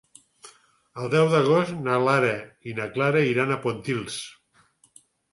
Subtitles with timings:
[1.01, 2.31] El deu d'agost na Lara
[2.71, 4.17] i na Clara iran a Pontils.